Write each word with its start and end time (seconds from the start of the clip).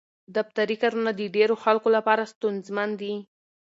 دفتري 0.35 0.75
کارونه 0.81 1.11
د 1.15 1.21
ډېرو 1.35 1.55
خلکو 1.63 1.87
لپاره 1.97 2.29
ستونزمن 2.33 2.89
دي. 3.01 3.13